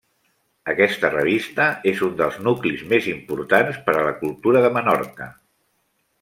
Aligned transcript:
Aquesta 0.71 1.11
revista 1.11 1.67
és 1.91 2.01
un 2.07 2.15
dels 2.21 2.39
nuclis 2.47 2.81
més 2.95 3.11
importants 3.13 3.79
per 3.91 3.97
a 4.01 4.09
la 4.09 4.17
cultura 4.25 4.65
de 4.67 4.75
Menorca. 4.81 5.31